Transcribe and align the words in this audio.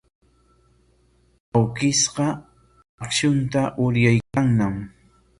Awkishqa 1.59 2.25
akshunta 3.05 3.61
uryaykanñam. 3.83 4.75